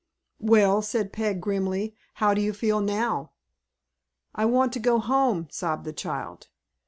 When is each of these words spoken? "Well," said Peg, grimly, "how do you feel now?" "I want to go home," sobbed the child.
"Well," 0.39 0.81
said 0.81 1.13
Peg, 1.13 1.39
grimly, 1.41 1.95
"how 2.15 2.33
do 2.33 2.41
you 2.41 2.53
feel 2.53 2.81
now?" 2.81 3.33
"I 4.33 4.45
want 4.45 4.73
to 4.73 4.79
go 4.79 4.97
home," 4.97 5.47
sobbed 5.51 5.85
the 5.85 5.93
child. 5.93 6.47